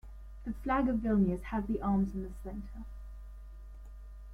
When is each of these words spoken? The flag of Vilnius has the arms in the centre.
The 0.45 0.53
flag 0.63 0.89
of 0.89 0.95
Vilnius 1.01 1.43
has 1.43 1.67
the 1.67 1.79
arms 1.79 2.15
in 2.15 2.23
the 2.23 2.31
centre. 2.43 2.83